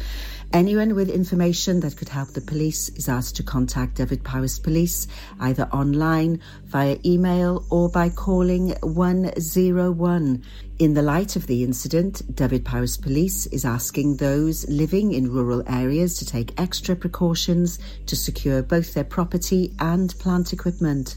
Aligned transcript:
Anyone 0.52 0.94
with 0.94 1.08
information 1.08 1.80
that 1.80 1.96
could 1.96 2.10
help 2.10 2.28
the 2.30 2.42
police 2.42 2.90
is 2.90 3.08
asked 3.08 3.36
to 3.36 3.42
contact 3.42 3.94
Dyfed-Powys 3.96 4.58
Police 4.58 5.08
either 5.40 5.64
online, 5.72 6.40
via 6.66 6.98
email, 7.06 7.64
or 7.70 7.88
by 7.88 8.10
calling 8.10 8.74
101. 8.82 10.42
In 10.78 10.94
the 10.94 11.02
light 11.02 11.36
of 11.36 11.46
the 11.46 11.64
incident, 11.64 12.34
Dyfed-Powys 12.34 12.98
Police 12.98 13.46
is 13.46 13.64
asking 13.64 14.16
those 14.16 14.68
living 14.68 15.12
in 15.12 15.32
rural 15.32 15.62
areas 15.66 16.18
to 16.18 16.26
take 16.26 16.60
extra 16.60 16.94
precautions 16.96 17.78
to 18.04 18.14
secure 18.14 18.62
both 18.62 18.92
their 18.92 19.04
property 19.04 19.72
and 19.78 20.14
plant 20.18 20.52
equipment. 20.52 21.16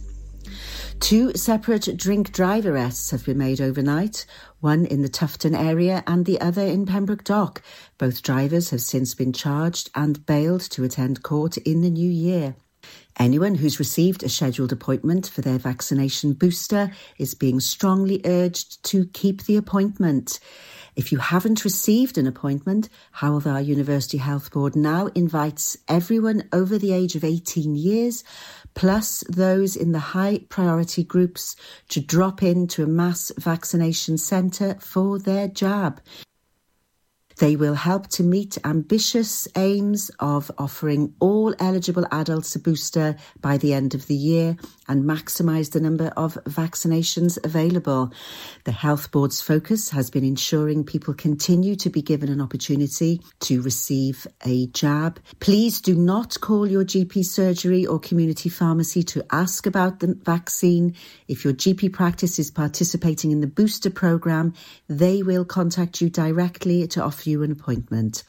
Two 1.06 1.34
separate 1.36 1.96
drink 1.98 2.32
drive 2.32 2.66
arrests 2.66 3.12
have 3.12 3.26
been 3.26 3.38
made 3.38 3.62
overnight, 3.62 4.26
one 4.60 4.88
in 4.88 5.04
the 5.04 5.08
Tufton 5.08 5.54
area 5.54 6.04
and 6.08 6.26
the 6.26 6.42
other 6.42 6.64
in 6.64 6.88
Pembroke 6.88 7.24
Dock. 7.24 7.62
Both 8.00 8.24
drivers 8.24 8.72
have 8.72 8.82
since 8.82 9.14
been 9.14 9.32
charged 9.32 9.92
and 9.94 10.26
bailed 10.26 10.62
to 10.62 10.84
attend 10.84 11.22
court 11.22 11.58
in 11.58 11.84
the 11.84 11.92
new 11.92 12.10
year. 12.10 12.56
Anyone 13.20 13.54
who's 13.54 13.78
received 13.78 14.24
a 14.24 14.30
scheduled 14.30 14.72
appointment 14.72 15.28
for 15.28 15.42
their 15.42 15.60
vaccination 15.60 16.34
booster 16.34 16.92
is 17.20 17.36
being 17.36 17.60
strongly 17.60 18.20
urged 18.26 18.84
to 18.86 19.06
keep 19.06 19.44
the 19.44 19.58
appointment. 19.58 20.40
If 20.96 21.12
you 21.12 21.18
haven't 21.18 21.66
received 21.66 22.18
an 22.18 22.26
appointment, 22.26 22.88
Hywel 23.18 23.42
Dda 23.42 23.66
University 23.66 24.18
Health 24.18 24.52
Board 24.52 24.78
now 24.78 25.08
invites 25.08 25.76
everyone 25.90 26.48
over 26.54 26.78
the 26.78 26.94
age 26.94 27.16
of 27.16 27.24
18 27.24 27.76
years 27.76 28.24
plus 28.76 29.24
those 29.28 29.76
in 29.76 29.92
the 29.92 30.00
high 30.00 30.40
priority 30.48 31.04
groups 31.04 31.58
to 31.90 32.00
drop 32.00 32.42
in 32.42 32.68
to 32.68 32.84
a 32.84 32.88
mass 32.88 33.32
vaccination 33.38 34.18
centre 34.18 34.78
for 34.80 35.20
their 35.20 35.50
jab. 35.50 36.02
They 37.38 37.58
will 37.58 37.74
help 37.74 38.08
to 38.12 38.24
meet 38.24 38.58
ambitious 38.64 39.50
aims 39.58 40.10
of 40.22 40.50
offering 40.58 41.14
all 41.20 41.54
eligible 41.60 42.06
adults 42.10 42.56
a 42.56 42.60
booster 42.60 43.18
by 43.42 43.58
the 43.58 43.74
end 43.74 43.94
of 43.94 44.08
the 44.08 44.16
year 44.16 44.56
and 44.88 45.04
maximise 45.04 45.72
the 45.72 45.80
number 45.80 46.12
of 46.18 46.36
vaccinations 46.46 47.44
available. 47.44 48.12
The 48.66 48.72
Health 48.72 49.12
Board's 49.12 49.42
focus 49.42 49.90
has 49.90 50.10
been 50.10 50.24
ensuring 50.24 50.84
people 50.84 51.14
continue 51.14 51.76
to 51.78 51.90
be 51.90 52.02
given 52.02 52.30
an 52.30 52.42
opportunity 52.42 53.22
to 53.42 53.62
receive 53.62 54.28
a 54.46 54.68
jab. 54.68 55.20
Please 55.40 55.82
do 55.82 55.96
not 55.96 56.40
call 56.42 56.68
your 56.68 56.84
GP 56.84 57.26
surgery 57.26 57.86
or 57.86 58.00
community 58.00 58.50
pharmacy 58.50 59.04
to 59.04 59.26
ask 59.32 59.66
about 59.66 60.00
the 60.00 60.18
vaccine. 60.24 60.96
If 61.28 61.44
your 61.44 61.54
GP 61.54 61.94
practice 61.94 62.40
is 62.40 62.52
participating 62.52 63.32
in 63.32 63.42
the 63.42 63.48
booster 63.48 63.90
programme, 63.90 64.54
they 64.88 65.24
will 65.24 65.46
contact 65.46 66.02
you 66.02 66.10
directly 66.10 66.88
to 66.88 67.04
offer 67.04 67.30
you 67.30 67.44
an 67.44 67.52
appointment. 67.52 68.24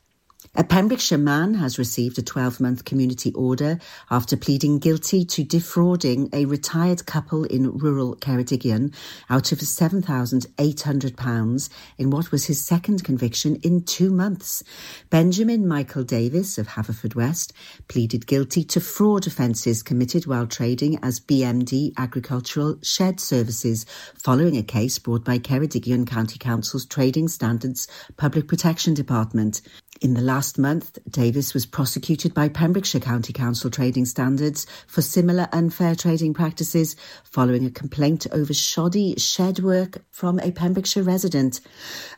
A 0.58 0.64
Pembrokeshire 0.64 1.18
man 1.18 1.52
has 1.54 1.78
received 1.78 2.18
a 2.18 2.22
12 2.22 2.60
month 2.60 2.84
community 2.86 3.30
order 3.34 3.78
after 4.10 4.38
pleading 4.38 4.78
guilty 4.78 5.22
to 5.26 5.44
defrauding 5.44 6.30
a 6.32 6.46
retired 6.46 7.04
couple 7.04 7.44
in 7.44 7.76
rural 7.76 8.16
Ceredigion 8.16 8.94
out 9.28 9.52
of 9.52 9.58
£7,800 9.58 11.68
in 11.98 12.08
what 12.08 12.32
was 12.32 12.46
his 12.46 12.64
second 12.64 13.04
conviction 13.04 13.56
in 13.56 13.82
two 13.82 14.10
months. 14.10 14.62
Benjamin 15.10 15.68
Michael 15.68 16.04
Davis 16.04 16.56
of 16.56 16.68
Haverfordwest 16.68 17.52
pleaded 17.88 18.26
guilty 18.26 18.64
to 18.64 18.80
fraud 18.80 19.26
offences 19.26 19.82
committed 19.82 20.24
while 20.24 20.46
trading 20.46 20.98
as 21.02 21.20
BMD 21.20 21.92
Agricultural 21.98 22.78
Shed 22.82 23.20
Services 23.20 23.84
following 24.14 24.56
a 24.56 24.62
case 24.62 24.98
brought 24.98 25.22
by 25.22 25.38
Ceredigion 25.38 26.06
County 26.06 26.38
Council's 26.38 26.86
Trading 26.86 27.28
Standards 27.28 27.86
Public 28.16 28.48
Protection 28.48 28.94
Department. 28.94 29.60
In 30.02 30.14
the 30.14 30.20
last 30.20 30.58
month, 30.58 30.98
Davis 31.08 31.54
was 31.54 31.64
prosecuted 31.64 32.34
by 32.34 32.50
Pembrokeshire 32.50 33.00
County 33.00 33.32
Council 33.32 33.70
Trading 33.70 34.04
Standards 34.04 34.66
for 34.86 35.00
similar 35.00 35.48
unfair 35.52 35.94
trading 35.94 36.34
practices 36.34 36.96
following 37.24 37.64
a 37.64 37.70
complaint 37.70 38.26
over 38.30 38.52
shoddy 38.52 39.14
shed 39.16 39.60
work 39.60 40.02
from 40.10 40.38
a 40.40 40.52
Pembrokeshire 40.52 41.02
resident. 41.02 41.62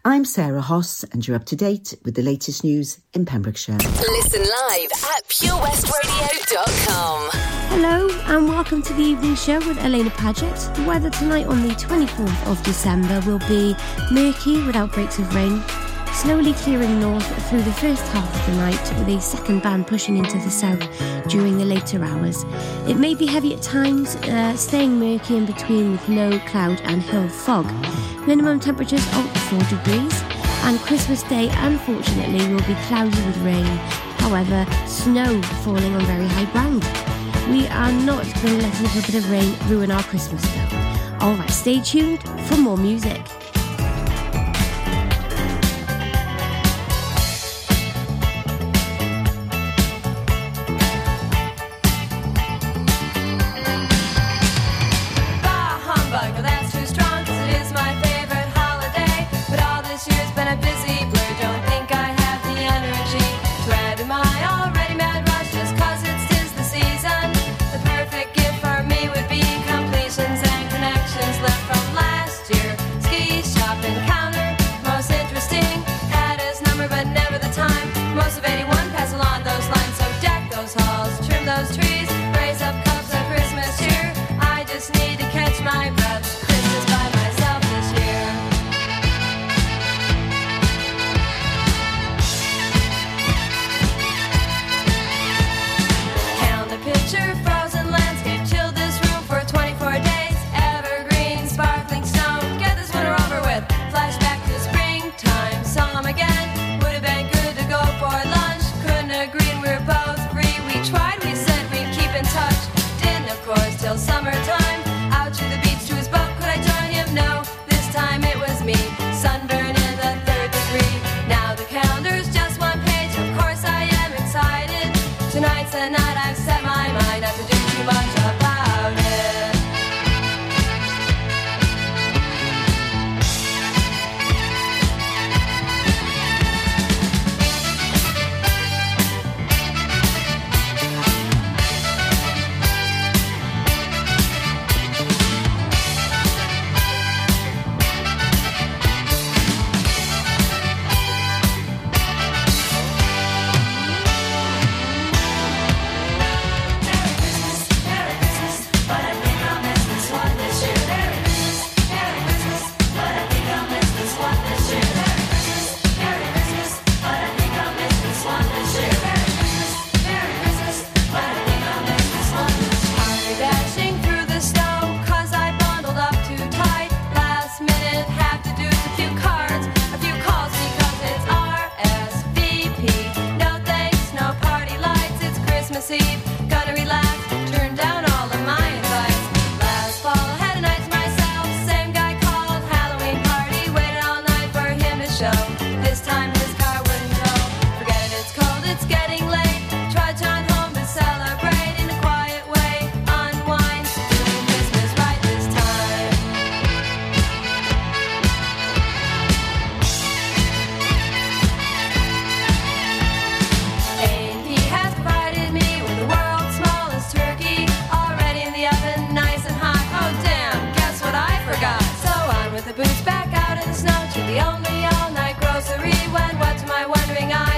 I'm 0.05 0.25
Sarah 0.25 0.61
Hoss 0.61 1.05
and 1.05 1.27
you're 1.27 1.37
up 1.37 1.45
to 1.47 1.57
date 1.57 1.95
with 2.05 2.17
the 2.17 2.23
latest 2.23 2.65
news 2.65 2.99
in 3.15 3.25
Pembrokeshire. 3.25 3.79
Listen 3.79 4.41
live 4.41 4.91
at 5.15 5.29
purewestradio.com. 5.29 7.29
Hello 7.71 8.09
and 8.35 8.49
welcome 8.49 8.83
to 8.83 8.93
the 8.95 9.03
evening 9.03 9.37
show 9.37 9.59
with 9.59 9.79
Alaina 9.85 10.11
Paget. 10.11 10.57
The 10.75 10.85
weather 10.85 11.11
tonight 11.11 11.47
on 11.47 11.63
the 11.63 11.75
24th 11.75 12.51
of 12.51 12.61
December 12.65 13.21
will 13.21 13.39
be 13.41 13.77
murky 14.11 14.65
with 14.65 14.75
outbreaks 14.75 15.21
of 15.21 15.33
rain 15.33 15.63
slowly 16.19 16.53
clearing 16.55 16.99
north 16.99 17.49
through 17.49 17.63
the 17.63 17.73
first 17.75 18.03
half 18.09 18.35
of 18.35 18.47
the 18.47 18.61
night 18.61 18.99
with 18.99 19.17
a 19.17 19.21
second 19.21 19.63
band 19.63 19.87
pushing 19.87 20.17
into 20.17 20.37
the 20.39 20.51
south 20.51 20.81
during 21.29 21.57
the 21.57 21.65
later 21.65 22.03
hours. 22.03 22.45
It 22.89 22.97
may 22.97 23.15
be 23.15 23.25
heavy 23.25 23.55
at 23.55 23.63
times, 23.63 24.17
uh, 24.17 24.57
staying 24.57 24.99
murky 24.99 25.37
in 25.37 25.47
between 25.47 25.93
with 25.93 26.09
low 26.09 26.37
cloud 26.41 26.81
and 26.83 27.03
hill 27.03 27.29
fog. 27.29 27.67
Minimum 28.27 28.59
temperatures 28.59 29.07
of 29.15 29.31
4 29.49 29.61
degrees, 29.61 30.21
and 30.65 30.81
Christmas 30.81 31.23
Day 31.23 31.51
unfortunately 31.53 32.53
will 32.53 32.67
be 32.67 32.75
cloudy 32.89 33.25
with 33.25 33.39
rain. 33.39 33.65
However, 34.19 34.67
snow 34.89 35.41
falling 35.63 35.95
on 35.95 36.05
very 36.05 36.27
high 36.27 36.51
ground. 36.51 36.83
We 37.49 37.69
are 37.69 37.93
not 37.93 38.25
going 38.43 38.59
to 38.59 38.63
let 38.67 38.81
a 38.81 38.83
little 38.83 39.03
bit 39.03 39.15
of 39.15 39.31
rain 39.31 39.55
ruin 39.69 39.93
our 39.93 40.03
Christmas 40.03 40.43
though. 40.43 41.25
Alright, 41.25 41.51
stay 41.51 41.81
tuned 41.81 42.25
for 42.49 42.57
more 42.57 42.77
music. 42.77 43.21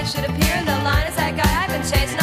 should 0.05 0.25
appear 0.25 0.55
in 0.55 0.65
the 0.65 0.77
line. 0.83 1.05
as 1.05 1.15
that 1.15 1.33
oh, 1.33 1.37
guy 1.37 1.63
I've 1.63 1.69
been 1.69 1.83
chasing. 1.83 2.20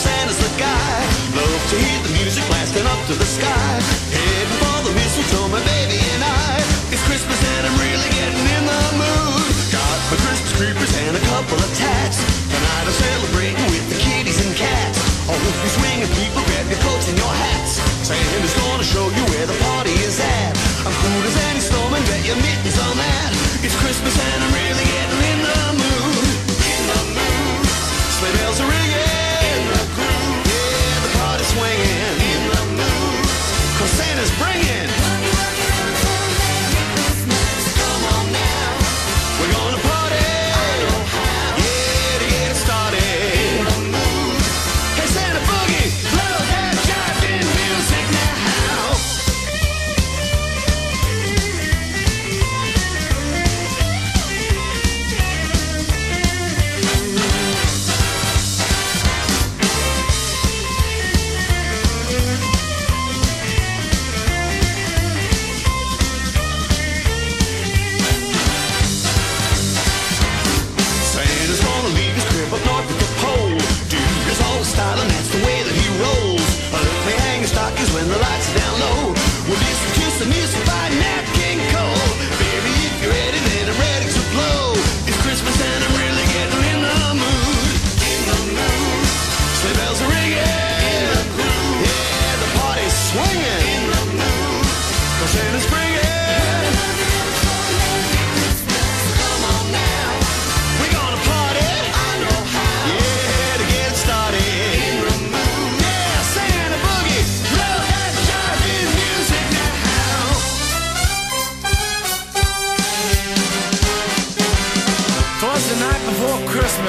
Santa's 0.00 0.38
the 0.38 0.58
guy. 0.58 1.00
Love 1.36 1.62
to 1.70 1.76
hear 1.76 2.02
the 2.04 2.12
music 2.18 2.44
blasting 2.48 2.86
up 2.86 3.00
to 3.08 3.14
the 3.14 3.24
sky. 3.26 3.69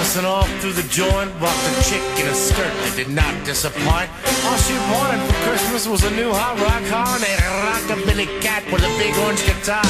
Dancing 0.01 0.25
off 0.25 0.49
through 0.61 0.73
the 0.73 0.89
joint 0.89 1.29
walked 1.37 1.61
a 1.61 1.73
chick 1.85 2.01
in 2.17 2.25
a 2.25 2.33
skirt 2.33 2.73
that 2.73 2.93
did 2.97 3.13
not 3.13 3.37
disappoint. 3.45 4.09
All 4.49 4.57
she 4.57 4.73
wanted 4.89 5.21
for 5.29 5.37
Christmas 5.45 5.85
was 5.85 6.01
a 6.01 6.09
new 6.17 6.33
hot 6.33 6.57
rock 6.57 6.81
horn 6.89 7.21
and 7.21 7.37
a 7.37 7.49
rockabilly 7.69 8.25
cat 8.41 8.65
with 8.73 8.81
a 8.81 8.89
big 8.97 9.13
orange 9.21 9.45
guitar. 9.45 9.85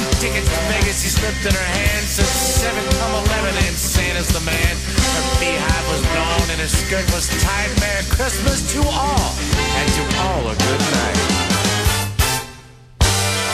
Two 0.00 0.08
tickets 0.16 0.48
to 0.48 0.60
Vegas 0.72 1.04
she 1.04 1.12
slipped 1.12 1.44
in 1.44 1.52
her 1.52 1.70
hand. 1.76 2.08
Since 2.08 2.32
seven 2.56 2.80
come 3.04 3.12
eleven 3.20 3.52
and 3.68 3.76
Santa's 3.76 4.32
the 4.32 4.40
man. 4.48 4.74
Her 4.96 5.24
beehive 5.36 5.86
was 5.92 6.00
blown 6.08 6.46
and 6.56 6.60
her 6.64 6.72
skirt 6.72 7.04
was 7.12 7.28
tight. 7.44 7.68
Merry 7.84 8.08
Christmas 8.08 8.64
to 8.72 8.80
all 8.80 9.28
and 9.76 9.88
to 9.92 10.02
all 10.24 10.42
a 10.48 10.56
good 10.56 10.82
night 10.88 11.39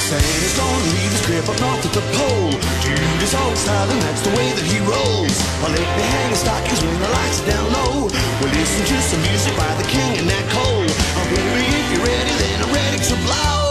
saying 0.06 0.22
he's 0.38 0.56
gonna 0.56 0.94
leave 0.94 1.10
his 1.10 1.26
grip 1.26 1.48
up 1.50 1.58
north 1.58 1.82
at 1.82 1.90
the 1.90 2.04
pole. 2.14 2.54
Dude 2.86 3.22
is 3.26 3.34
old 3.34 3.58
style 3.58 3.90
and 3.90 4.00
that's 4.06 4.22
the 4.22 4.30
way 4.38 4.54
that 4.54 4.62
he 4.62 4.78
rolls. 4.86 5.34
I'll 5.66 5.74
let 5.74 5.82
me 5.82 6.04
hang 6.14 6.30
his 6.30 6.38
stockings 6.46 6.78
when 6.78 6.94
the 7.02 7.10
lights 7.10 7.42
are 7.42 7.48
down 7.50 7.66
low. 7.74 8.06
We'll 8.38 8.54
listen 8.54 8.86
to 8.86 8.96
some 9.02 9.22
music 9.26 9.56
by 9.58 9.72
the 9.74 9.86
king 9.90 10.22
and 10.22 10.30
that 10.30 10.46
cold. 10.54 10.90
I'm 11.18 11.26
ready 11.34 11.66
if 11.82 11.86
you're 11.90 12.06
ready, 12.06 12.34
then 12.38 12.56
I'm 12.62 12.70
ready 12.70 13.02
to 13.02 13.16
blow. 13.26 13.65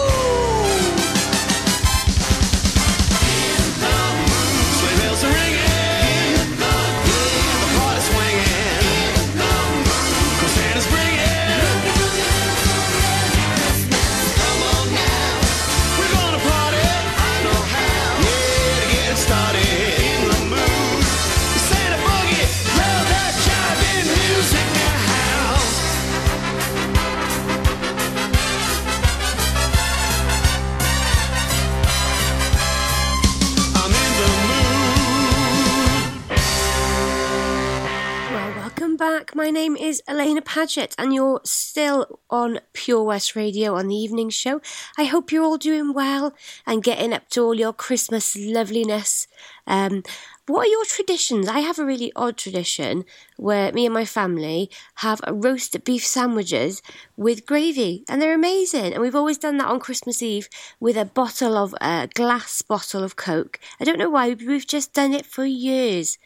My 39.35 39.49
name 39.49 39.75
is 39.75 40.01
Alaina 40.07 40.41
Paget, 40.41 40.95
and 40.97 41.13
you're 41.13 41.41
still 41.43 42.21
on 42.29 42.61
Pure 42.71 43.03
West 43.03 43.35
Radio 43.35 43.75
on 43.75 43.89
the 43.89 43.95
evening 43.95 44.29
show. 44.29 44.61
I 44.97 45.03
hope 45.03 45.29
you're 45.29 45.43
all 45.43 45.57
doing 45.57 45.91
well 45.93 46.33
and 46.65 46.81
getting 46.81 47.11
up 47.11 47.27
to 47.31 47.43
all 47.43 47.53
your 47.53 47.73
Christmas 47.73 48.37
loveliness. 48.37 49.27
Um, 49.67 50.03
what 50.47 50.67
are 50.67 50.69
your 50.69 50.85
traditions? 50.85 51.49
I 51.49 51.59
have 51.59 51.77
a 51.77 51.85
really 51.85 52.13
odd 52.15 52.37
tradition 52.37 53.03
where 53.37 53.71
me 53.71 53.85
and 53.85 53.93
my 53.93 54.05
family 54.05 54.69
have 54.95 55.19
roast 55.27 55.83
beef 55.83 56.05
sandwiches 56.05 56.81
with 57.17 57.45
gravy, 57.45 58.03
and 58.07 58.21
they're 58.21 58.35
amazing. 58.35 58.93
And 58.93 59.01
we've 59.01 59.15
always 59.15 59.37
done 59.39 59.57
that 59.57 59.67
on 59.67 59.79
Christmas 59.79 60.21
Eve 60.21 60.47
with 60.79 60.95
a 60.95 61.05
bottle 61.05 61.57
of 61.57 61.73
a 61.73 61.85
uh, 61.85 62.07
glass 62.13 62.61
bottle 62.61 63.03
of 63.03 63.15
Coke. 63.15 63.59
I 63.79 63.83
don't 63.83 63.97
know 63.97 64.09
why, 64.09 64.35
but 64.35 64.45
we've 64.45 64.67
just 64.67 64.93
done 64.93 65.13
it 65.13 65.25
for 65.25 65.45
years. 65.45 66.17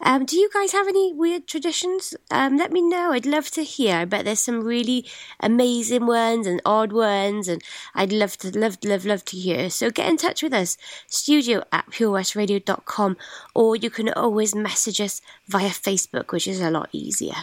Um, 0.00 0.24
do 0.24 0.36
you 0.36 0.50
guys 0.52 0.72
have 0.72 0.88
any 0.88 1.12
weird 1.12 1.46
traditions? 1.46 2.14
Um, 2.30 2.56
let 2.56 2.72
me 2.72 2.82
know. 2.82 3.12
I'd 3.12 3.26
love 3.26 3.50
to 3.52 3.62
hear. 3.62 3.96
I 3.96 4.04
bet 4.04 4.24
there's 4.24 4.40
some 4.40 4.64
really 4.64 5.06
amazing 5.40 6.06
ones 6.06 6.46
and 6.46 6.60
odd 6.64 6.92
ones, 6.92 7.46
and 7.46 7.62
I'd 7.94 8.12
love 8.12 8.36
to 8.38 8.58
love 8.58 8.78
love 8.84 9.04
love 9.04 9.24
to 9.26 9.36
hear. 9.36 9.70
So 9.70 9.90
get 9.90 10.08
in 10.08 10.16
touch 10.16 10.42
with 10.42 10.52
us, 10.52 10.76
studio 11.06 11.62
at 11.70 11.86
purewestradio.com 11.90 13.16
or 13.54 13.68
or 13.68 13.76
you 13.76 13.90
can 13.90 14.08
always 14.14 14.54
message 14.54 14.98
us 14.98 15.20
via 15.46 15.68
Facebook, 15.68 16.32
which 16.32 16.48
is 16.48 16.57
a 16.60 16.70
lot 16.70 16.88
easier. 16.92 17.34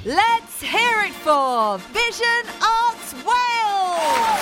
Let's 0.05 0.61
hear 0.61 1.03
it 1.03 1.13
for 1.13 1.79
Vision 1.95 2.43
Arts 2.61 3.15
Wales! 3.25 4.41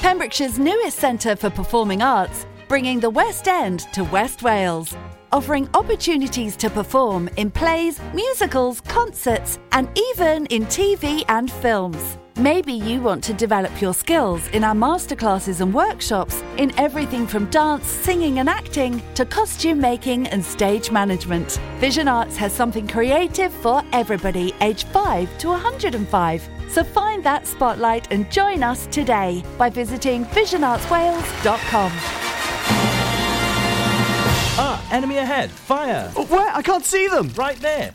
Pembrokeshire's 0.00 0.58
newest 0.58 0.98
centre 0.98 1.36
for 1.36 1.50
performing 1.50 2.00
arts, 2.00 2.46
bringing 2.66 2.98
the 2.98 3.10
West 3.10 3.46
End 3.46 3.80
to 3.92 4.04
West 4.04 4.42
Wales, 4.42 4.96
offering 5.32 5.68
opportunities 5.74 6.56
to 6.56 6.70
perform 6.70 7.28
in 7.36 7.50
plays, 7.50 8.00
musicals, 8.14 8.80
concerts, 8.80 9.58
and 9.72 9.86
even 9.98 10.46
in 10.46 10.64
TV 10.64 11.24
and 11.28 11.52
films. 11.52 12.16
Maybe 12.38 12.74
you 12.74 13.00
want 13.00 13.24
to 13.24 13.32
develop 13.32 13.80
your 13.80 13.94
skills 13.94 14.46
in 14.48 14.62
our 14.62 14.74
masterclasses 14.74 15.62
and 15.62 15.72
workshops 15.72 16.42
in 16.58 16.70
everything 16.78 17.26
from 17.26 17.46
dance, 17.46 17.86
singing, 17.86 18.40
and 18.40 18.48
acting 18.48 19.00
to 19.14 19.24
costume 19.24 19.80
making 19.80 20.26
and 20.26 20.44
stage 20.44 20.90
management. 20.90 21.58
Vision 21.78 22.08
Arts 22.08 22.36
has 22.36 22.52
something 22.52 22.86
creative 22.86 23.54
for 23.54 23.82
everybody, 23.94 24.52
aged 24.60 24.86
5 24.88 25.38
to 25.38 25.48
105. 25.48 26.48
So 26.68 26.84
find 26.84 27.24
that 27.24 27.46
spotlight 27.46 28.12
and 28.12 28.30
join 28.30 28.62
us 28.62 28.86
today 28.88 29.42
by 29.56 29.70
visiting 29.70 30.26
visionartswales.com. 30.26 31.92
Ah, 34.58 34.86
enemy 34.92 35.16
ahead. 35.16 35.50
Fire. 35.50 36.12
Oh, 36.14 36.26
where? 36.26 36.54
I 36.54 36.60
can't 36.60 36.84
see 36.84 37.08
them. 37.08 37.30
Right 37.34 37.56
there. 37.60 37.94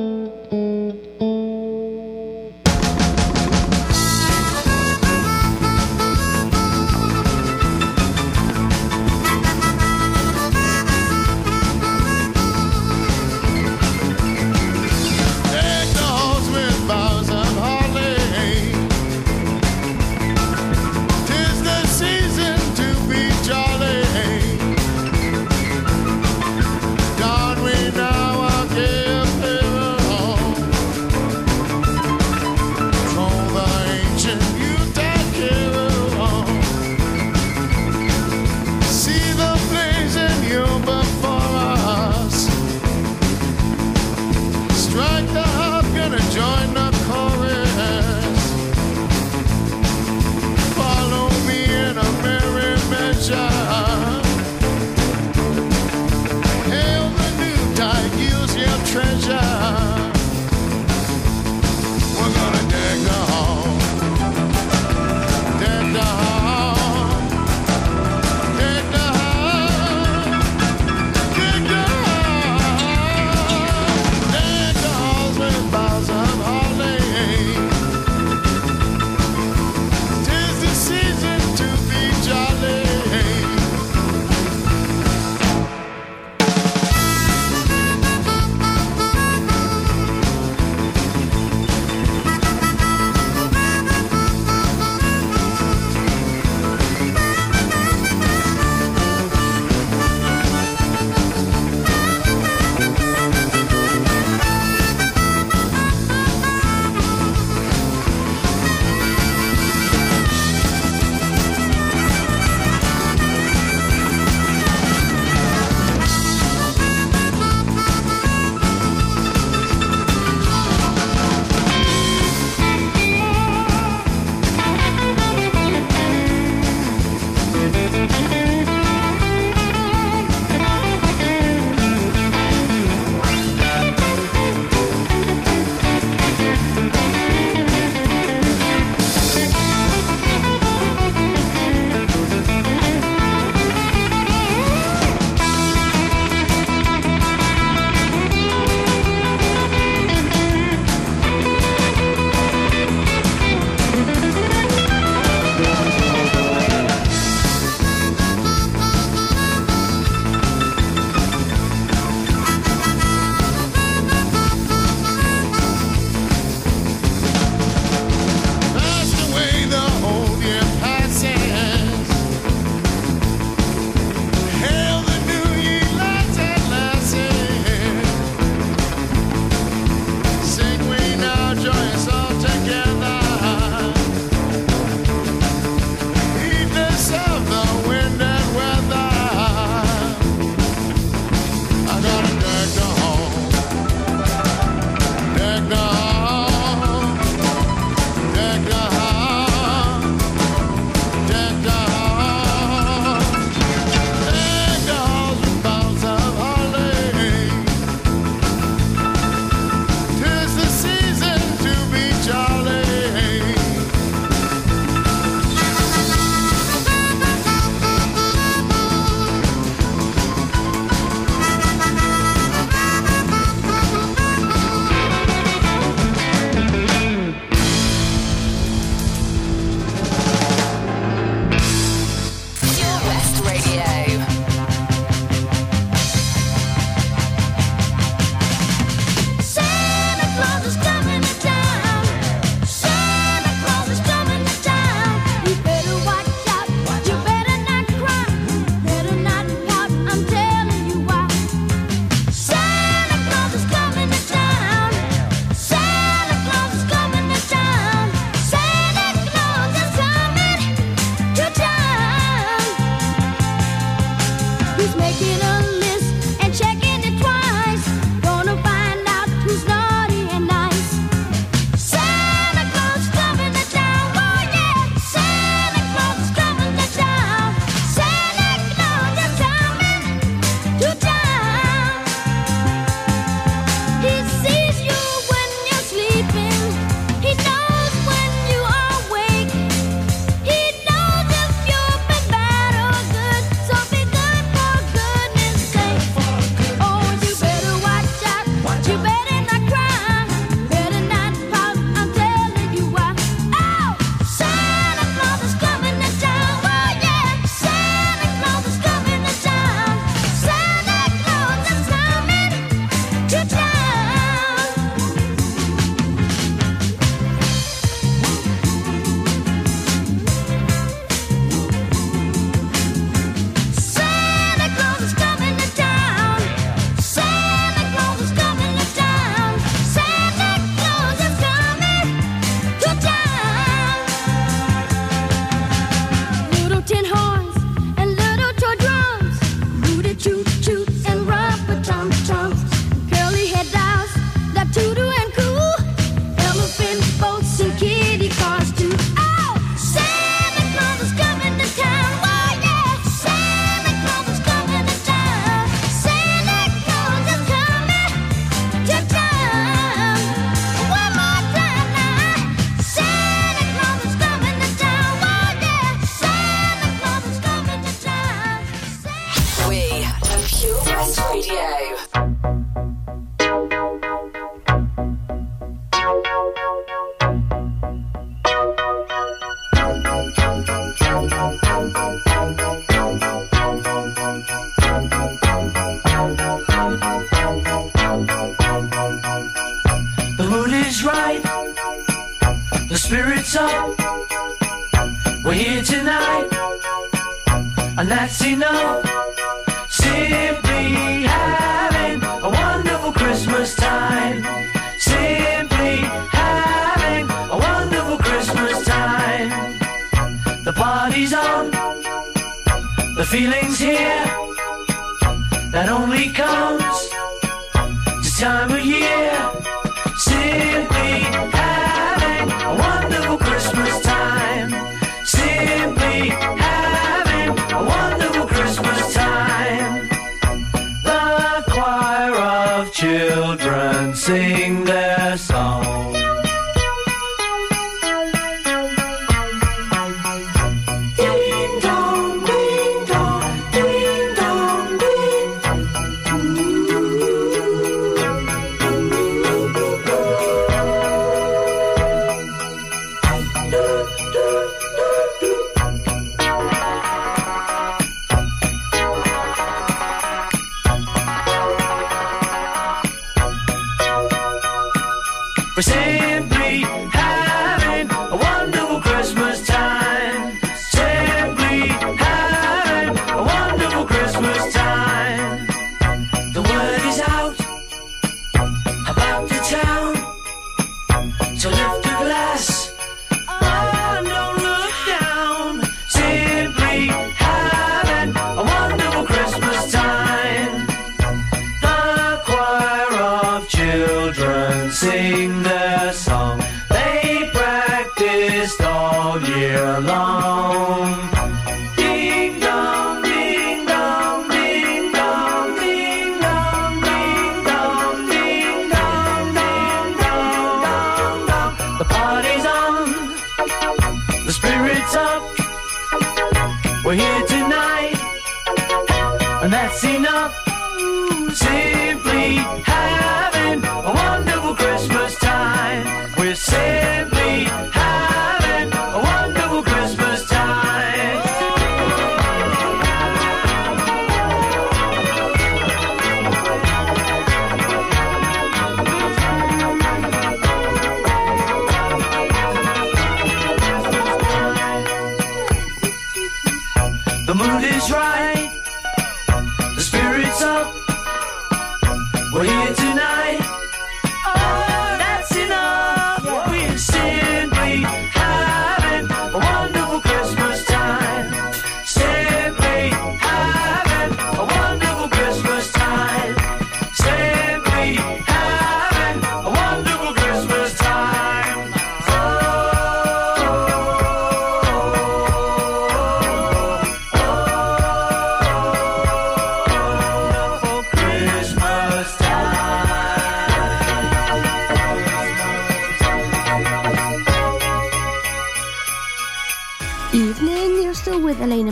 Say. 465.81 466.20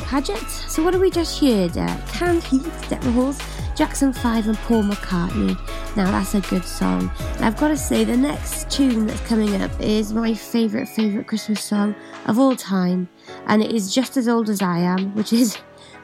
Paget. 0.10 0.50
So 0.68 0.84
what 0.84 0.96
have 0.96 1.02
we 1.02 1.12
just 1.12 1.40
heard? 1.40 1.78
Uh, 1.78 1.96
Canned 2.08 2.44
Heat, 2.44 2.66
Deborah 2.90 3.12
Halls, 3.12 3.40
Jackson 3.76 4.12
5 4.12 4.48
and 4.48 4.58
Paul 4.58 4.82
McCartney. 4.82 5.56
Now 5.96 6.10
that's 6.10 6.34
a 6.34 6.42
good 6.42 6.66
song. 6.66 7.12
And 7.36 7.46
I've 7.46 7.58
got 7.58 7.68
to 7.68 7.78
say 7.78 8.04
the 8.04 8.18
next 8.18 8.72
tune 8.72 9.06
that's 9.06 9.22
coming 9.28 9.62
up 9.62 9.70
is 9.80 10.12
my 10.12 10.34
favourite, 10.34 10.90
favourite 10.90 11.28
Christmas 11.28 11.64
song 11.64 11.94
of 12.26 12.40
all 12.40 12.56
time. 12.56 13.08
And 13.46 13.62
it 13.62 13.72
is 13.72 13.94
just 13.94 14.18
as 14.18 14.28
old 14.28 14.50
as 14.50 14.64
I 14.64 14.80
am, 14.80 15.14
which 15.14 15.32
is 15.32 15.58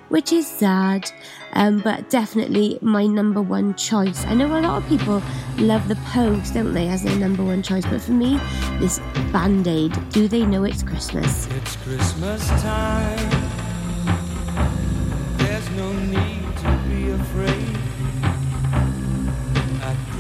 which 0.10 0.32
is 0.32 0.46
sad, 0.46 1.12
um, 1.54 1.80
but 1.80 2.12
definitely 2.12 2.78
my 2.84 3.08
number 3.08 3.42
one 3.42 3.74
choice. 3.74 4.24
I 4.26 4.36
know 4.36 4.46
a 4.46 4.62
lot 4.62 4.84
of 4.84 4.88
people 4.88 5.20
love 5.58 5.88
the 5.88 5.96
Pogues, 5.96 6.54
don't 6.54 6.76
they, 6.76 6.90
as 6.90 7.02
their 7.02 7.16
number 7.16 7.44
one 7.44 7.64
choice, 7.64 7.88
but 7.88 8.02
for 8.02 8.12
me, 8.12 8.40
this 8.80 9.00
Band 9.34 9.68
Aid, 9.68 9.98
Do 10.10 10.28
They 10.28 10.46
Know 10.46 10.64
It's 10.64 10.84
Christmas? 10.84 11.48
It's 11.48 11.76
Christmas 11.78 12.48
time. 12.62 13.45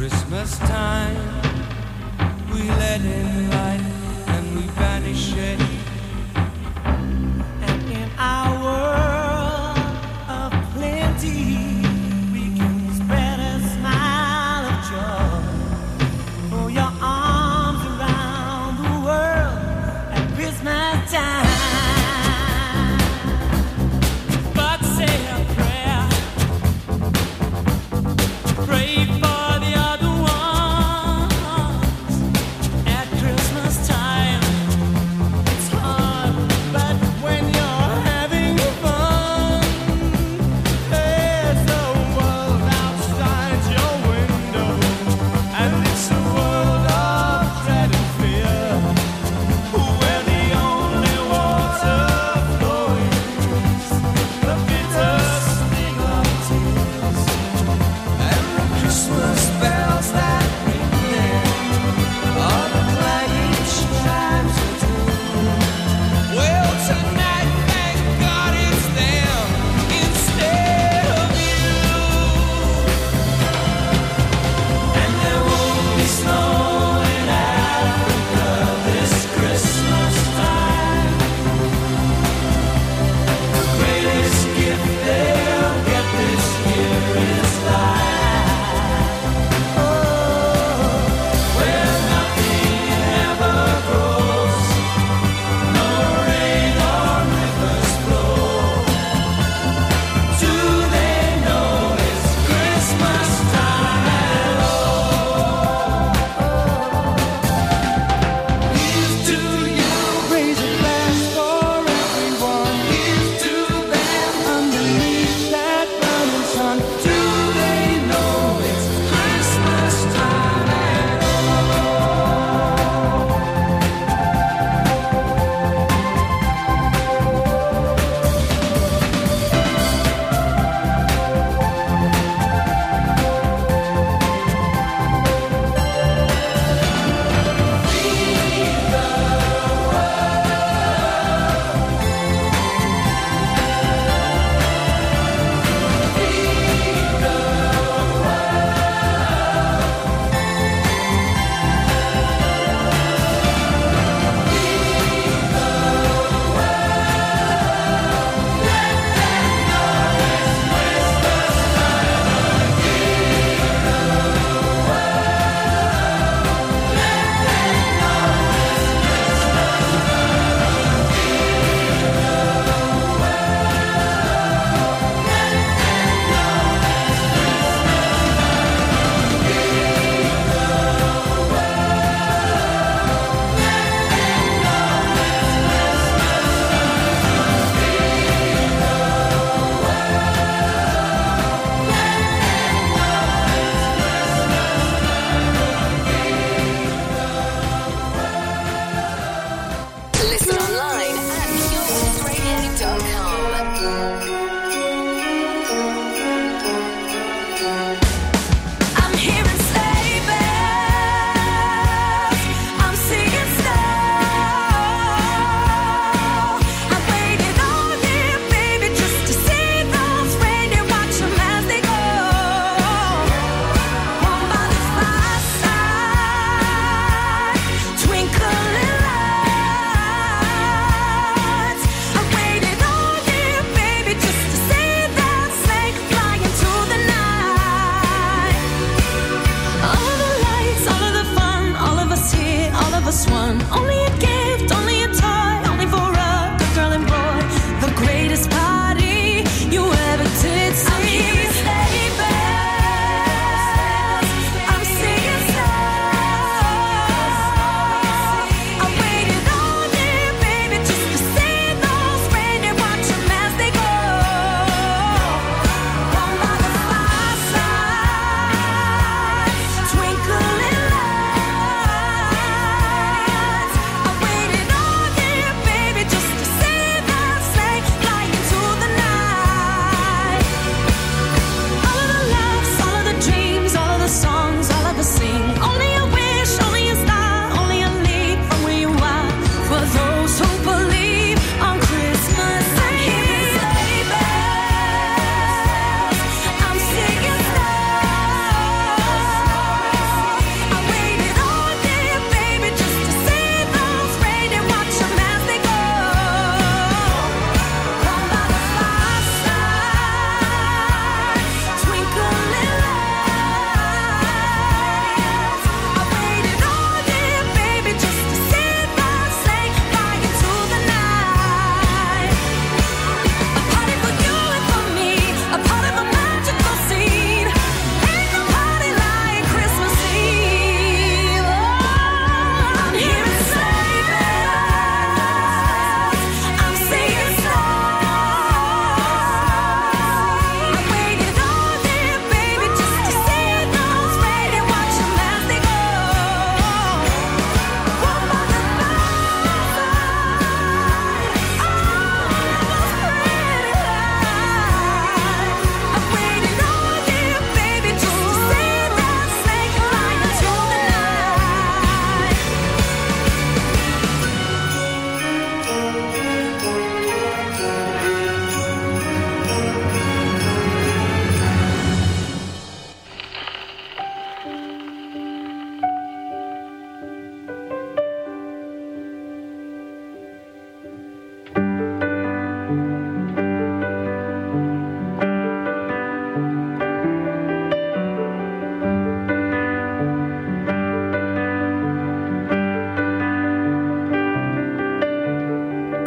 Christmas 0.07 0.59
time, 0.59 1.41
we 2.53 2.61
let 2.69 3.01
in 3.01 3.49
light. 3.49 3.94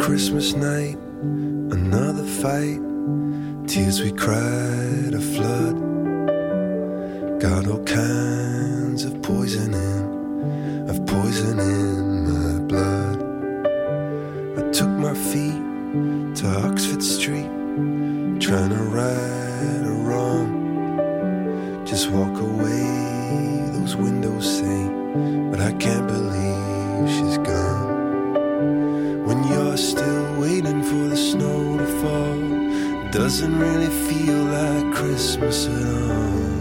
Christmas 0.09 0.55
night, 0.55 0.97
another 1.71 2.25
fight. 2.25 2.81
Tears 3.69 4.01
we 4.01 4.11
cried 4.11 5.13
a 5.13 5.21
flood. 5.21 5.77
Got 7.39 7.67
all 7.69 7.85
kinds 7.85 9.05
of 9.05 9.21
poison 9.21 9.75
in, 9.75 10.89
of 10.89 11.05
poison 11.07 11.61
in 11.61 12.25
my 12.25 12.59
blood. 12.71 13.19
I 14.59 14.71
took 14.73 14.89
my 14.89 15.13
feet 15.13 15.61
to 16.37 16.47
Oxford 16.67 17.03
Street, 17.03 17.51
trying 18.41 18.71
to 18.71 18.83
right 18.97 19.83
a 19.85 19.95
wrong. 20.09 21.85
Just 21.85 22.09
walk 22.09 22.35
away, 22.41 23.71
those 23.73 23.95
windows 23.95 24.59
say, 24.59 24.89
but 25.51 25.61
I 25.61 25.75
can't 25.75 26.07
believe. 26.07 26.48
doesn't 33.29 33.59
really 33.59 33.91
feel 34.09 34.43
like 34.45 34.91
Christmas 34.95 35.67
at 35.67 36.11
all. 36.11 36.58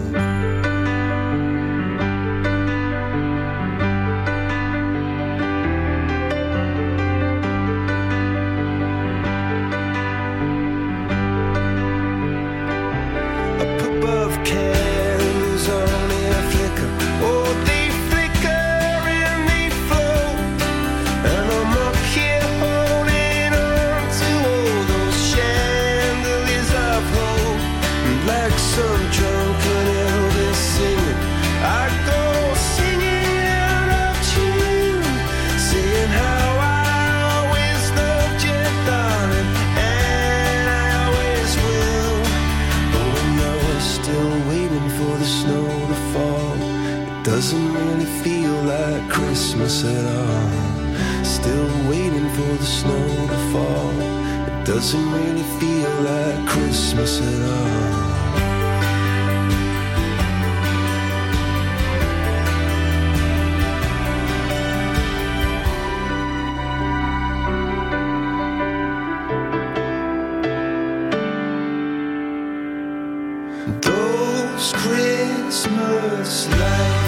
Christmas 75.58 76.46
light. 76.50 77.07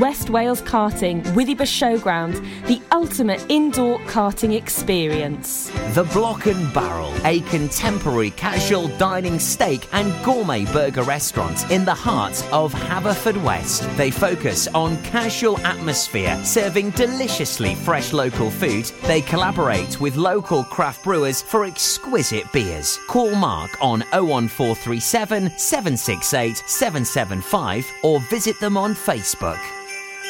West 0.00 0.30
Wales 0.30 0.62
Karting, 0.62 1.22
Withybush 1.34 1.98
Showground, 1.98 2.34
the 2.68 2.80
ultimate 2.92 3.44
indoor 3.48 3.98
karting 4.00 4.54
experience. 4.54 5.70
The 5.94 6.04
Block 6.12 6.46
and 6.46 6.72
Barrel, 6.72 7.12
a 7.24 7.40
contemporary 7.48 8.30
casual 8.30 8.86
dining 8.98 9.40
steak 9.40 9.88
and 9.92 10.12
gourmet 10.24 10.66
burger 10.66 11.02
restaurant 11.02 11.68
in 11.72 11.84
the 11.84 11.94
heart 11.94 12.46
of 12.52 12.72
Haverfordwest. 12.72 13.96
They 13.96 14.12
focus 14.12 14.68
on 14.68 15.02
casual 15.02 15.58
atmosphere, 15.66 16.38
serving 16.44 16.90
deliciously 16.90 17.74
fresh 17.74 18.12
local 18.12 18.50
food. 18.50 18.84
They 19.02 19.20
collaborate 19.22 20.00
with 20.00 20.14
local 20.14 20.62
craft 20.62 21.02
brewers 21.02 21.42
for 21.42 21.64
exquisite 21.64 22.52
beers. 22.52 22.98
Call 23.08 23.34
Mark 23.34 23.70
on 23.82 24.02
01437 24.12 25.50
768 25.58 26.62
775 26.66 27.90
or 28.04 28.20
visit 28.20 28.60
them 28.60 28.76
on 28.76 28.94
Facebook. 28.94 29.58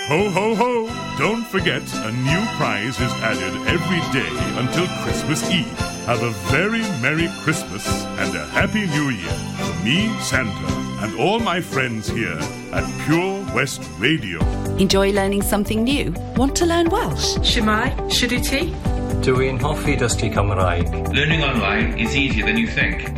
Ho, 0.07 0.31
ho, 0.31 0.55
ho! 0.55 0.87
Don't 1.19 1.45
forget, 1.47 1.83
a 1.97 2.11
new 2.13 2.41
prize 2.57 2.99
is 2.99 3.13
added 3.21 3.55
every 3.69 4.01
day 4.11 4.31
until 4.59 4.87
Christmas 5.05 5.43
Eve. 5.51 5.67
Have 6.07 6.23
a 6.23 6.31
very 6.51 6.81
Merry 7.03 7.29
Christmas 7.43 7.87
and 8.19 8.35
a 8.35 8.47
Happy 8.47 8.87
New 8.87 9.11
Year 9.11 9.31
from 9.59 9.85
me, 9.85 10.09
Santa, 10.21 10.73
and 11.05 11.19
all 11.21 11.41
my 11.41 11.61
friends 11.61 12.09
here 12.09 12.39
at 12.73 12.85
Pure 13.05 13.55
West 13.55 13.83
Radio. 13.99 14.41
Enjoy 14.79 15.13
learning 15.13 15.43
something 15.43 15.85
new? 15.85 16.15
Want 16.37 16.57
to 16.57 16.65
learn 16.65 16.89
Welsh? 16.89 17.37
Shemai, 17.39 17.95
Shuduti. 18.09 18.73
Dwi'n 19.21 19.61
hoffi 19.61 19.99
dysgu 19.99 20.33
Cymraeg. 20.33 20.89
Learning 21.13 21.43
online 21.43 21.99
is 21.99 22.17
easier 22.17 22.47
than 22.47 22.57
you 22.57 22.67
think. 22.67 23.18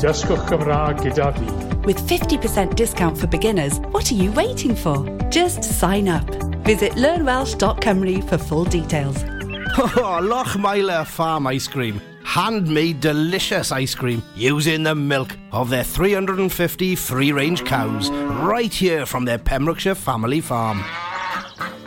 Dysgwch 0.00 0.46
Cymraeg 0.48 1.00
gyda 1.04 1.32
fi. 1.36 1.44
With 1.86 1.98
50% 2.08 2.74
discount 2.76 3.18
for 3.18 3.26
beginners, 3.26 3.78
what 3.92 4.10
are 4.10 4.14
you 4.14 4.32
waiting 4.32 4.74
for? 4.74 5.04
Just 5.30 5.62
sign 5.64 6.08
up. 6.08 6.24
Visit 6.64 6.92
learnwelsh.cymru 6.92 8.28
for 8.28 8.38
full 8.38 8.64
details. 8.64 9.24
Oh, 9.76 10.20
Lochmeyler 10.22 11.04
Farm 11.04 11.48
Ice 11.48 11.66
Cream. 11.66 12.00
Handmade 12.22 13.00
delicious 13.00 13.72
ice 13.72 13.92
cream 13.94 14.22
using 14.36 14.84
the 14.84 14.94
milk 14.94 15.36
of 15.50 15.68
their 15.68 15.82
350 15.82 16.94
free 16.94 17.32
range 17.32 17.64
cows 17.64 18.08
right 18.10 18.72
here 18.72 19.04
from 19.04 19.24
their 19.24 19.38
Pembrokeshire 19.38 19.96
family 19.96 20.40
farm. 20.40 20.82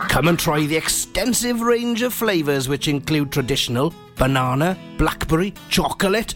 Come 0.09 0.27
and 0.27 0.37
try 0.37 0.65
the 0.65 0.75
extensive 0.75 1.61
range 1.61 2.01
of 2.01 2.13
flavours 2.13 2.67
which 2.67 2.87
include 2.89 3.31
traditional 3.31 3.93
banana, 4.17 4.77
blackberry, 4.97 5.53
chocolate, 5.69 6.35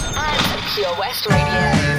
Pure 0.73 0.95
West 0.97 1.25
Radio. 1.25 1.90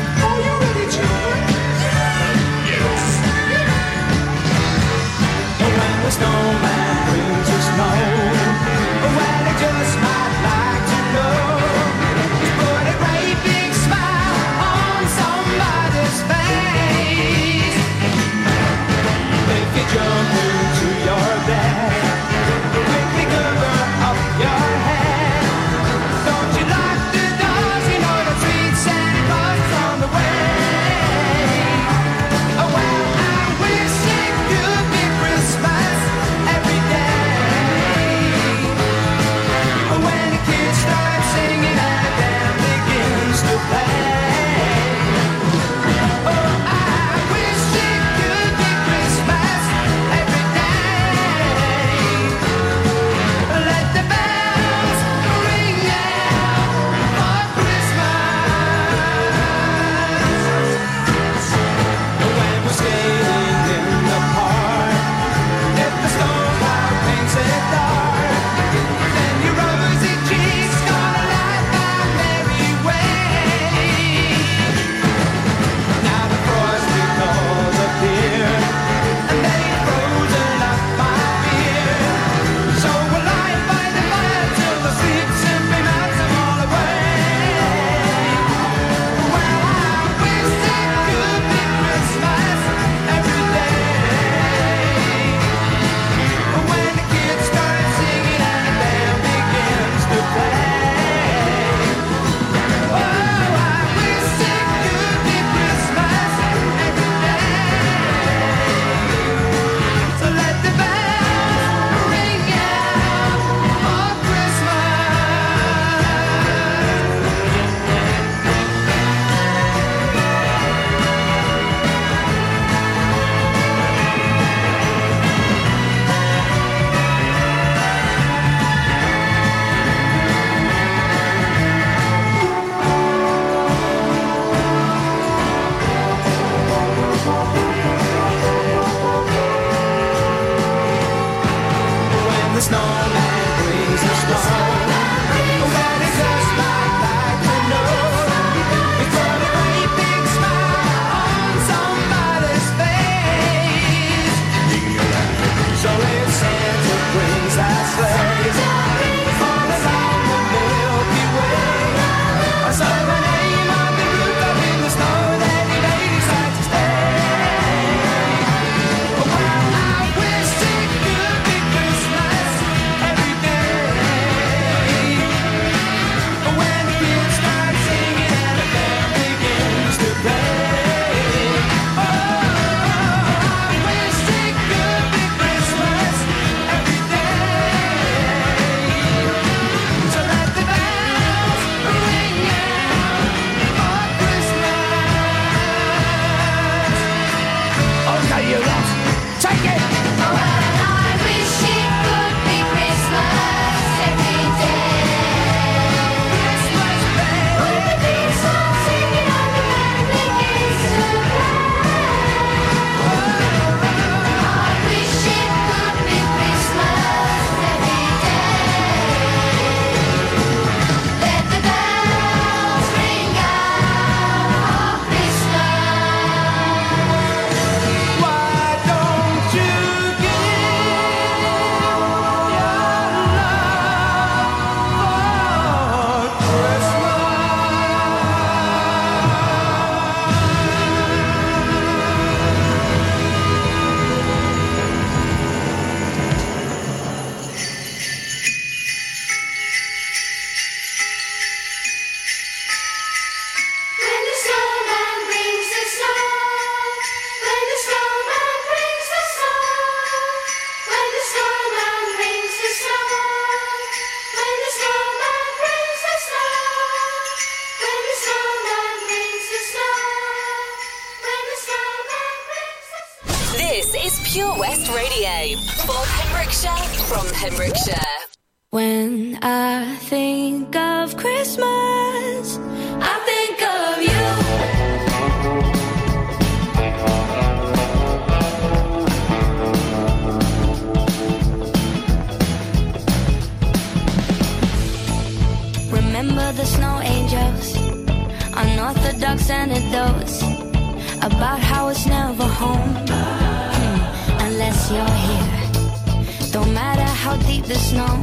About 301.22 301.60
how 301.60 301.88
it's 301.88 302.06
never 302.06 302.44
home 302.44 302.94
hmm, 303.06 303.98
unless 304.46 304.90
you're 304.90 305.16
here. 305.26 306.50
Don't 306.50 306.74
matter 306.74 307.08
how 307.22 307.36
deep 307.48 307.64
the 307.64 307.76
snow, 307.76 308.14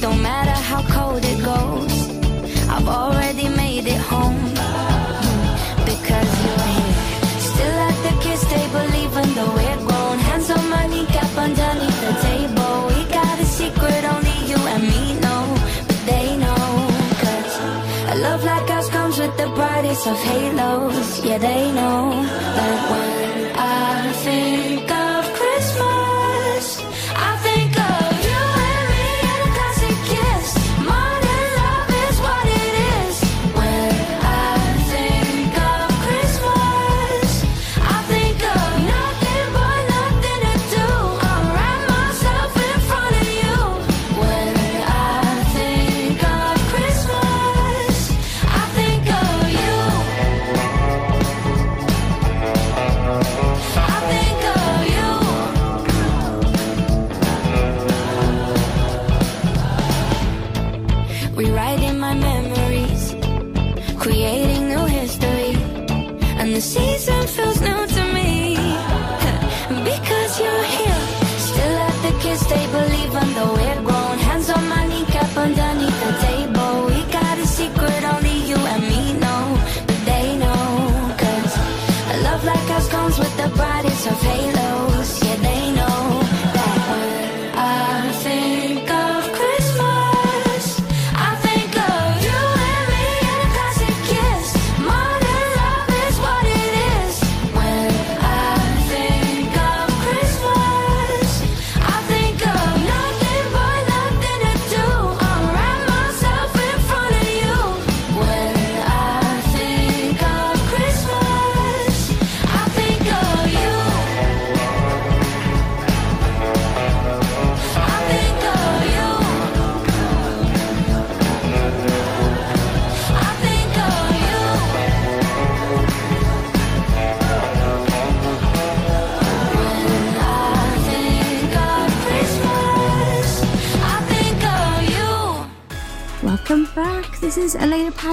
don't 0.00 0.20
matter 0.22 0.58
how 0.70 0.82
cold 0.96 1.24
it 1.24 1.42
goes. 1.42 1.94
I've 2.68 2.88
already 2.88 3.48
made 3.48 3.86
it 3.86 4.00
home 4.12 4.36
hmm, 4.36 5.44
because 5.90 6.30
you're 6.44 6.66
here. 6.76 6.94
Still 7.50 7.78
at 7.88 7.96
the 8.06 8.12
kids' 8.22 8.44
table, 8.54 8.86
even 9.04 9.26
though 9.34 9.54
we're 9.54 9.80
grown. 9.86 10.18
Hands 10.18 10.50
on 10.50 10.68
my 10.68 10.86
kneecap 10.86 11.36
underneath 11.36 11.83
of 19.94 20.18
halos. 20.18 21.24
Yeah, 21.24 21.38
they 21.38 21.70
know 21.70 22.10
that 22.56 22.90
when 22.90 23.13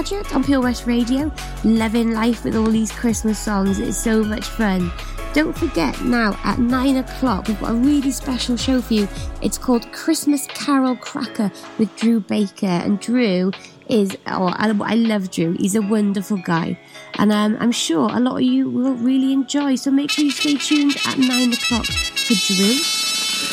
Paget 0.02 0.34
on 0.34 0.42
Pure 0.42 0.62
West 0.62 0.84
Radio, 0.88 1.30
loving 1.62 2.10
life 2.10 2.42
with 2.42 2.56
all 2.56 2.66
these 2.66 2.90
Christmas 2.90 3.38
songs. 3.38 3.78
It's 3.78 3.96
so 3.96 4.24
much 4.24 4.44
fun. 4.44 4.90
Don't 5.32 5.56
forget 5.56 6.00
now 6.02 6.36
at 6.42 6.58
nine 6.58 6.96
o'clock, 6.96 7.46
we've 7.46 7.60
got 7.60 7.70
a 7.70 7.74
really 7.74 8.10
special 8.10 8.56
show 8.56 8.82
for 8.82 8.94
you. 8.94 9.08
It's 9.42 9.58
called 9.58 9.92
Christmas 9.92 10.48
Carol 10.48 10.96
Cracker 10.96 11.52
with 11.78 11.94
Drew 11.94 12.18
Baker. 12.18 12.66
And 12.66 12.98
Drew 12.98 13.52
is, 13.88 14.18
oh, 14.26 14.46
I, 14.46 14.70
I 14.84 14.94
love 14.96 15.30
Drew. 15.30 15.52
He's 15.52 15.76
a 15.76 15.82
wonderful 15.82 16.38
guy. 16.38 16.80
And 17.14 17.30
um, 17.30 17.56
I'm 17.60 17.72
sure 17.72 18.10
a 18.10 18.18
lot 18.18 18.36
of 18.36 18.42
you 18.42 18.68
will 18.68 18.94
really 18.94 19.32
enjoy. 19.32 19.76
So 19.76 19.92
make 19.92 20.10
sure 20.10 20.24
you 20.24 20.32
stay 20.32 20.56
tuned 20.56 20.96
at 21.06 21.16
nine 21.16 21.52
o'clock 21.52 21.86
for 21.86 22.34
Drew. 22.34 22.74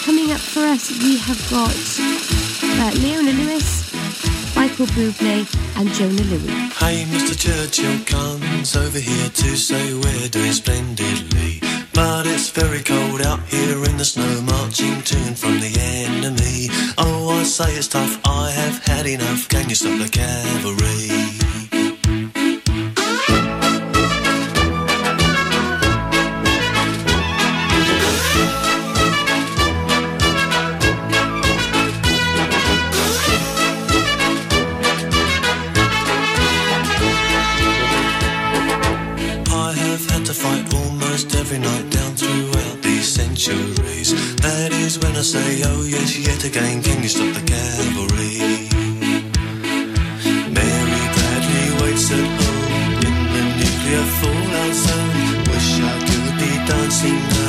Coming 0.04 0.32
up 0.32 0.40
for 0.40 0.62
us, 0.62 0.90
we 1.04 1.20
have 1.20 1.50
got 1.52 1.76
uh, 2.64 2.92
Leona 3.02 3.34
Lewis, 3.34 3.89
Michael 4.60 4.88
Bublé, 4.88 5.48
and 5.78 5.88
Jona 5.94 6.22
Lewie. 6.30 6.50
Hey, 6.74 7.06
Mr. 7.06 7.34
Churchill 7.34 8.04
comes 8.04 8.76
over 8.76 9.00
here 9.00 9.30
to 9.30 9.56
say 9.56 9.94
we're 9.94 10.28
doing 10.28 10.52
splendidly. 10.52 11.62
But 11.94 12.28
it's 12.28 12.50
very 12.50 12.84
cold 12.84 13.22
out 13.22 13.40
here 13.48 13.82
in 13.86 13.96
the 13.96 14.04
snow, 14.04 14.42
marching 14.42 15.02
and 15.16 15.40
from 15.40 15.62
the 15.62 15.72
enemy. 15.80 16.68
Oh, 16.98 17.40
I 17.40 17.44
say 17.44 17.72
it's 17.78 17.88
tough, 17.88 18.20
I 18.26 18.52
have 18.52 18.84
had 18.84 19.06
enough. 19.08 19.48
Can 19.48 19.70
you 19.70 19.76
stop 19.76 19.98
the 19.98 20.10
cavalry? 20.10 21.69
I 45.20 45.22
say, 45.22 45.62
oh 45.66 45.84
yes, 45.84 46.18
yet 46.18 46.46
again, 46.46 46.82
can 46.82 47.04
you 47.04 47.10
stop 47.10 47.34
the 47.36 47.42
cavalry? 47.42 48.40
Mary 50.56 51.04
Bradley 51.14 51.68
waits 51.82 52.10
at 52.10 52.28
home 52.40 53.00
in 53.08 53.18
the 53.34 53.44
nuclear 53.60 54.06
fallout 54.20 54.74
zone. 54.74 55.40
Wish 55.52 55.72
I 55.82 55.96
could 56.08 56.40
be 56.40 56.52
dancing 56.72 57.20
now 57.36 57.49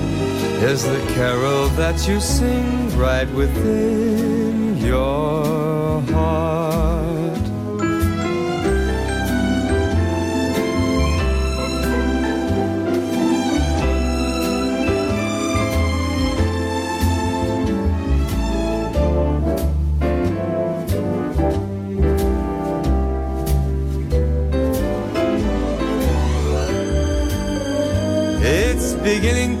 is 0.61 0.83
the 0.83 0.99
carol 1.15 1.69
that 1.69 2.07
you 2.07 2.19
sing 2.19 2.95
right 2.95 3.27
within 3.31 4.77
your 4.77 6.01
heart. 6.01 7.21
It's 28.43 28.93
beginning 28.93 29.60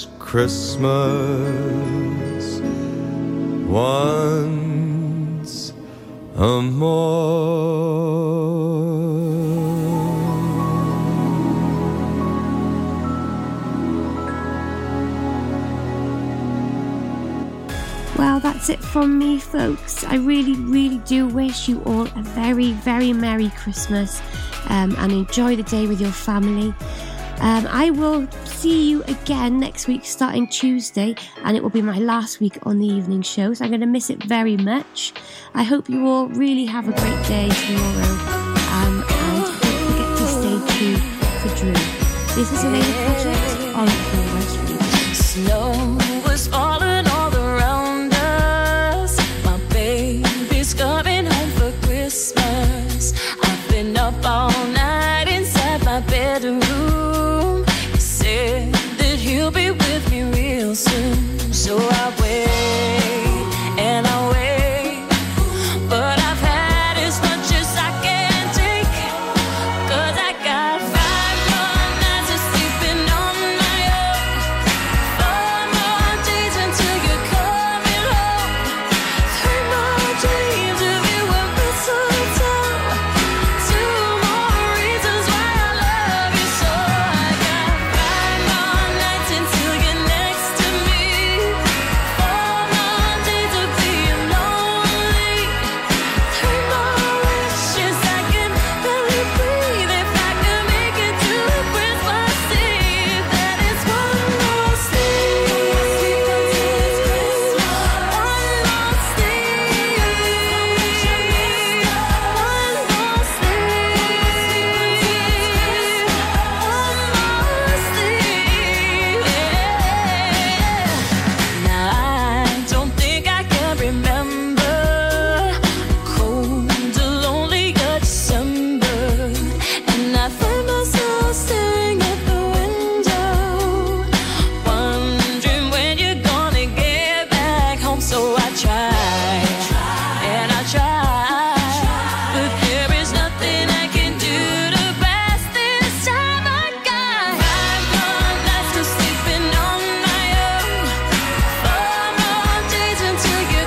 Christmas 0.31 0.87
once 3.67 5.73
a 6.37 6.61
more. 6.61 7.01
Well, 18.17 18.39
that's 18.39 18.69
it 18.69 18.79
from 18.79 19.19
me, 19.19 19.37
folks. 19.37 20.05
I 20.05 20.15
really, 20.15 20.53
really 20.53 20.99
do 20.99 21.27
wish 21.27 21.67
you 21.67 21.83
all 21.83 22.07
a 22.07 22.21
very, 22.21 22.71
very 22.71 23.11
Merry 23.11 23.49
Christmas 23.57 24.21
um, 24.69 24.95
and 24.97 25.11
enjoy 25.11 25.57
the 25.57 25.63
day 25.63 25.87
with 25.87 25.99
your 25.99 26.13
family. 26.13 26.73
Um, 27.41 27.67
I 27.67 27.89
will 27.89 28.27
see 28.61 28.91
you 28.91 29.03
again 29.05 29.59
next 29.59 29.87
week, 29.87 30.05
starting 30.05 30.47
Tuesday, 30.47 31.15
and 31.43 31.57
it 31.57 31.63
will 31.63 31.71
be 31.71 31.81
my 31.81 31.97
last 31.97 32.39
week 32.39 32.59
on 32.61 32.77
the 32.77 32.85
evening 32.85 33.23
show, 33.23 33.55
so 33.55 33.65
I'm 33.65 33.71
going 33.71 33.81
to 33.81 33.87
miss 33.87 34.11
it 34.11 34.23
very 34.25 34.55
much. 34.55 35.13
I 35.55 35.63
hope 35.63 35.89
you 35.89 36.05
all 36.05 36.27
really 36.27 36.65
have 36.65 36.87
a 36.87 36.91
great 36.91 37.25
day 37.25 37.49
tomorrow, 37.49 38.13
um, 38.77 39.03
and 39.09 39.43
don't 39.61 39.81
forget 39.87 40.15
to 40.15 40.27
stay 40.27 40.57
true 40.77 40.97
to 41.41 41.55
Drew. 41.59 41.73
This 42.35 42.51
is 42.51 42.63
Alaina 42.63 42.93
Paget 43.07 43.75
on 43.75 43.87
Pure 43.87 45.15
Snow 45.15 46.00